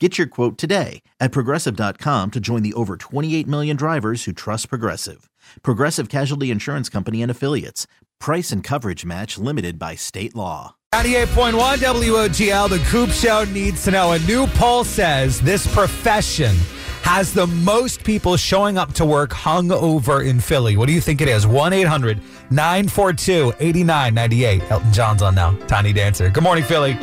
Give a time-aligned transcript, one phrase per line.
[0.00, 4.68] Get your quote today at progressive.com to join the over 28 million drivers who trust
[4.68, 5.30] Progressive.
[5.62, 7.86] Progressive Casualty Insurance Company and Affiliates.
[8.18, 10.74] Price and coverage match limited by state law.
[10.92, 14.12] 98.1 WOGL, the Coop Show needs to know.
[14.12, 16.56] A new poll says this profession
[17.04, 20.74] has the most people showing up to work hungover in Philly.
[20.78, 21.46] What do you think it is?
[21.46, 22.18] 1 800
[22.50, 24.70] 942 8998.
[24.70, 25.54] Elton John's on now.
[25.66, 26.30] Tiny Dancer.
[26.30, 26.94] Good morning, Philly.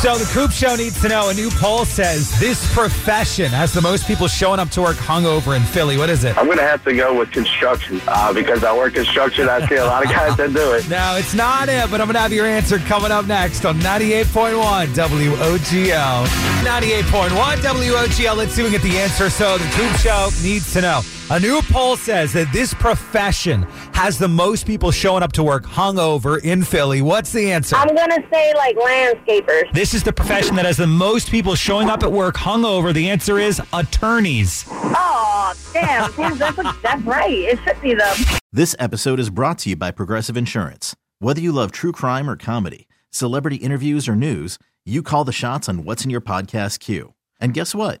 [0.00, 1.30] So, the Coop Show needs to know.
[1.30, 5.56] A new poll says this profession has the most people showing up to work hungover
[5.56, 5.96] in Philly.
[5.96, 6.36] What is it?
[6.36, 9.48] I'm going to have to go with construction uh, because I work construction.
[9.48, 10.82] I see a lot of guys that do it.
[10.92, 13.78] No, it's not it, but I'm going to have your answer coming up next on
[13.80, 16.26] 98.1 WOGL.
[16.26, 18.36] 98.1 WOGL.
[18.36, 19.11] Let's see if we get the answer.
[19.12, 21.00] So, the Coop Show needs to know.
[21.30, 25.64] A new poll says that this profession has the most people showing up to work
[25.64, 27.02] hungover in Philly.
[27.02, 27.76] What's the answer?
[27.76, 29.72] I'm gonna say like landscapers.
[29.72, 32.92] This is the profession that has the most people showing up at work hungover.
[32.92, 34.64] The answer is attorneys.
[34.70, 36.10] Oh, damn!
[36.12, 37.30] damn, that's that's right.
[37.30, 38.16] It should be them.
[38.50, 40.96] This episode is brought to you by Progressive Insurance.
[41.20, 45.68] Whether you love true crime or comedy, celebrity interviews or news, you call the shots
[45.68, 47.14] on what's in your podcast queue.
[47.40, 48.00] And guess what?